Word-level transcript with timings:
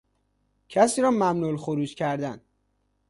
کسی 0.69 1.01
را 1.01 1.11
ممنوع 1.11 1.49
الخروج 1.49 1.93
کردن 1.95 2.41